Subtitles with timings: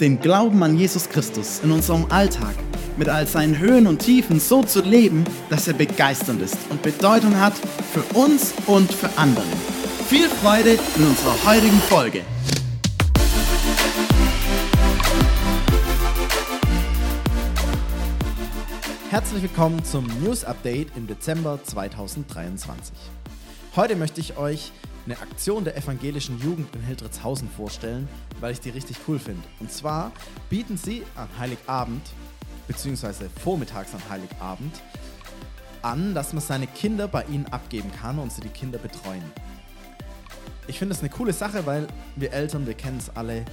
[0.00, 2.54] den Glauben an Jesus Christus in unserem Alltag
[2.96, 7.38] mit all seinen Höhen und Tiefen so zu leben, dass er begeisternd ist und Bedeutung
[7.38, 7.52] hat
[7.92, 9.44] für uns und für andere.
[10.08, 12.22] Viel Freude in unserer heutigen Folge.
[19.10, 22.94] Herzlich willkommen zum News Update im Dezember 2023.
[23.76, 24.72] Heute möchte ich euch
[25.06, 28.08] eine Aktion der evangelischen Jugend in Hildritzhausen vorstellen,
[28.40, 29.42] weil ich die richtig cool finde.
[29.58, 30.12] Und zwar
[30.48, 32.02] bieten sie an Heiligabend,
[32.66, 34.80] beziehungsweise vormittags an Heiligabend,
[35.82, 39.24] an, dass man seine Kinder bei ihnen abgeben kann und sie die Kinder betreuen.
[40.66, 43.44] Ich finde das eine coole Sache, weil wir Eltern, wir kennen es alle,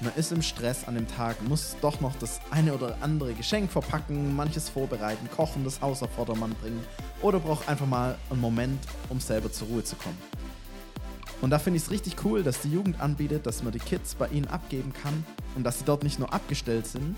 [0.00, 3.70] man ist im Stress an dem Tag, muss doch noch das eine oder andere Geschenk
[3.70, 6.84] verpacken, manches vorbereiten, kochen, das Haus auf Vordermann bringen
[7.22, 10.18] oder braucht einfach mal einen Moment, um selber zur Ruhe zu kommen.
[11.44, 14.14] Und da finde ich es richtig cool, dass die Jugend anbietet, dass man die Kids
[14.14, 17.16] bei ihnen abgeben kann und dass sie dort nicht nur abgestellt sind,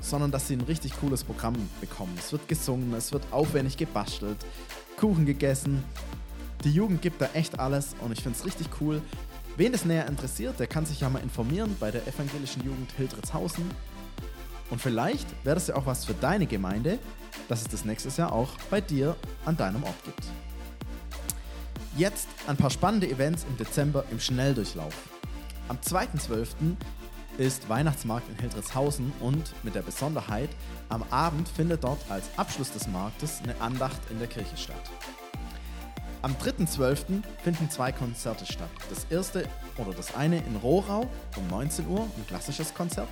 [0.00, 2.14] sondern dass sie ein richtig cooles Programm bekommen.
[2.16, 4.36] Es wird gesungen, es wird aufwendig gebastelt,
[4.96, 5.82] Kuchen gegessen.
[6.62, 9.02] Die Jugend gibt da echt alles und ich finde es richtig cool.
[9.56, 13.64] Wen das näher interessiert, der kann sich ja mal informieren bei der evangelischen Jugend Hildritzhausen.
[14.70, 17.00] Und vielleicht wäre das ja auch was für deine Gemeinde,
[17.48, 20.22] dass es das nächstes Jahr auch bei dir an deinem Ort gibt.
[21.96, 24.94] Jetzt ein paar spannende Events im Dezember im Schnelldurchlauf.
[25.68, 26.76] Am 2.12.
[27.36, 30.50] ist Weihnachtsmarkt in Hildritzhausen und mit der Besonderheit,
[30.88, 34.82] am Abend findet dort als Abschluss des Marktes eine Andacht in der Kirche statt.
[36.22, 37.22] Am 3.12.
[37.42, 38.70] finden zwei Konzerte statt.
[38.88, 43.08] Das erste oder das eine in Rohrau um 19 Uhr, ein klassisches Konzert.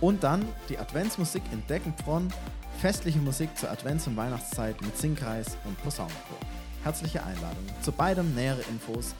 [0.00, 2.32] Und dann die Adventsmusik in Deckenbronn,
[2.80, 6.38] festliche Musik zur Advents- und Weihnachtszeit mit Singkreis und Posaunenchor.
[6.82, 7.64] Herzliche Einladung.
[7.80, 9.14] Zu beidem nähere Infos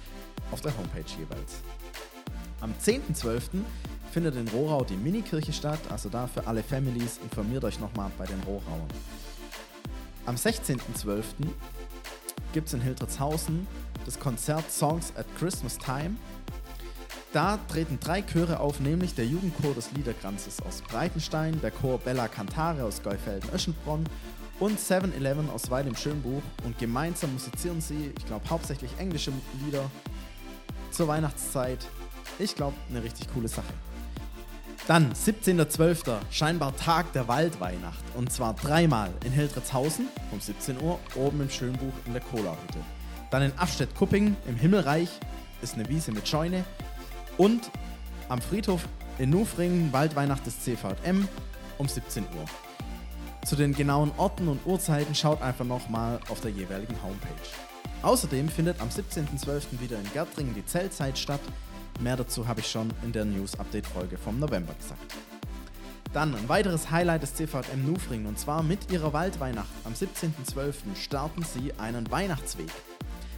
[0.51, 1.61] auf der Homepage jeweils.
[2.61, 3.63] Am 10.12.
[4.13, 8.27] findet in Rohrau die Minikirche statt, also da für alle Families, informiert euch nochmal bei
[8.27, 8.89] den Rohrauern.
[10.27, 11.23] Am 16.12.
[12.53, 13.67] gibt es in Hildritzhausen
[14.05, 16.17] das Konzert Songs at Christmas Time.
[17.33, 22.29] Da treten drei Chöre auf, nämlich der Jugendchor des Liederkranzes aus Breitenstein, der Chor Bella
[22.29, 24.05] Cantare aus Geufelden-Öschenbronn
[24.63, 29.33] und 7-Eleven aus Weil im Schönbuch und gemeinsam musizieren sie, ich glaube hauptsächlich englische
[29.65, 29.91] Lieder
[30.93, 31.85] zur Weihnachtszeit.
[32.39, 33.73] Ich glaube, eine richtig coole Sache.
[34.87, 36.17] Dann 17.12.
[36.31, 41.93] scheinbar Tag der Waldweihnacht und zwar dreimal in Hildritzhausen um 17 Uhr oben im Schönbuch
[42.07, 42.79] in der Cola-Hütte.
[43.33, 45.09] Dann in Afstedt-Kupping im Himmelreich
[45.61, 46.65] ist eine Wiese mit Scheune
[47.37, 47.69] und
[48.29, 48.87] am Friedhof
[49.19, 51.27] in Nufringen Waldweihnacht des CVM
[51.79, 52.72] um 17 Uhr.
[53.45, 57.29] Zu den genauen Orten und Uhrzeiten schaut einfach nochmal auf der jeweiligen Homepage.
[58.03, 59.81] Außerdem findet am 17.12.
[59.81, 61.41] wieder in Gärtringen die Zeltzeit statt.
[62.01, 65.15] Mehr dazu habe ich schon in der News-Update-Folge vom November gesagt.
[66.13, 69.71] Dann ein weiteres Highlight des CVM Nufringen und zwar mit ihrer Waldweihnacht.
[69.85, 70.95] Am 17.12.
[70.95, 72.71] starten sie einen Weihnachtsweg.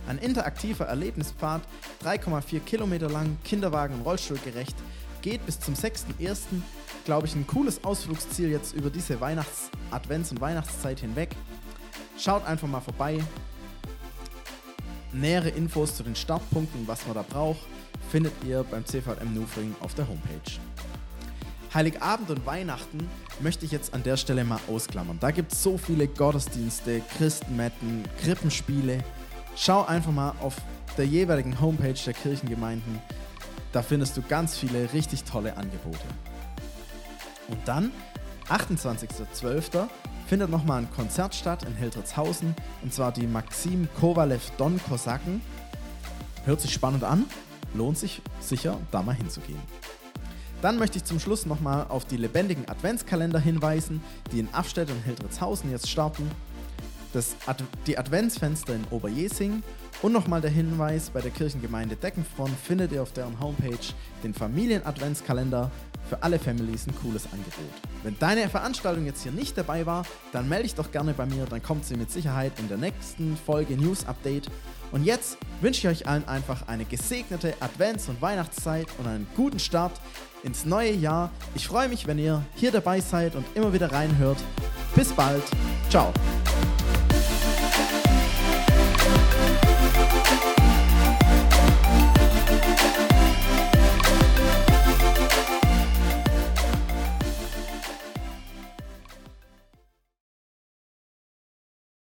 [0.06, 1.62] Ein interaktiver Erlebnispfad,
[2.04, 4.76] 3,4 Kilometer lang, Kinderwagen- und Rollstuhlgerecht,
[5.22, 6.62] geht bis zum 6.1.
[7.06, 11.34] Glaube ich, ein cooles Ausflugsziel jetzt über diese Weihnachts-, Advents- und Weihnachtszeit hinweg.
[12.19, 13.22] Schaut einfach mal vorbei.
[15.12, 17.60] Nähere Infos zu den Startpunkten, was man da braucht,
[18.10, 20.59] findet ihr beim CVM Nufring auf der Homepage.
[21.72, 23.09] Heiligabend und Weihnachten
[23.41, 25.19] möchte ich jetzt an der Stelle mal ausklammern.
[25.21, 29.03] Da gibt es so viele Gottesdienste, Christenmetten, Krippenspiele.
[29.56, 30.56] Schau einfach mal auf
[30.97, 33.00] der jeweiligen Homepage der Kirchengemeinden.
[33.72, 35.99] Da findest du ganz viele richtig tolle Angebote.
[37.49, 37.90] Und dann,
[38.49, 39.88] 28.12.,
[40.26, 42.55] findet nochmal ein Konzert statt in Hildritzhausen.
[42.82, 45.41] Und zwar die Maxim Kovalev Don Kosaken.
[46.44, 47.26] Hört sich spannend an,
[47.75, 49.61] lohnt sich sicher, da mal hinzugehen.
[50.62, 54.02] Dann möchte ich zum Schluss nochmal auf die lebendigen Adventskalender hinweisen,
[54.32, 56.31] die in Afstedt und Hildritzhausen jetzt starten.
[57.14, 59.62] Das Ad die Adventsfenster in Oberjesing
[60.02, 63.78] und nochmal der Hinweis, bei der Kirchengemeinde Deckenfront findet ihr auf deren Homepage
[64.22, 65.70] den Familien-Adventskalender
[66.08, 67.72] für alle Families ein cooles Angebot.
[68.02, 71.46] Wenn deine Veranstaltung jetzt hier nicht dabei war, dann melde dich doch gerne bei mir,
[71.46, 74.50] dann kommt sie mit Sicherheit in der nächsten Folge News Update.
[74.93, 79.58] Und jetzt wünsche ich euch allen einfach eine gesegnete Advents- und Weihnachtszeit und einen guten
[79.58, 79.93] Start
[80.43, 81.31] ins neue Jahr.
[81.55, 84.38] Ich freue mich, wenn ihr hier dabei seid und immer wieder reinhört.
[84.94, 85.43] Bis bald.
[85.88, 86.12] Ciao.